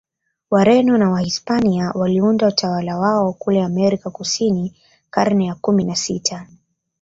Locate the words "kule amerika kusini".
3.33-4.75